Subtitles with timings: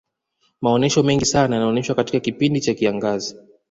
[0.61, 3.35] maonyesho mengi sana yanaonyeshwa katika kipindi cha kiangazi